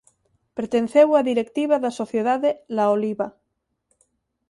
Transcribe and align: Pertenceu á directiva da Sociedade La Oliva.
Pertenceu 0.59 1.07
á 1.19 1.21
directiva 1.31 1.75
da 1.83 1.91
Sociedade 2.01 2.49
La 2.75 2.85
Oliva. 2.95 3.27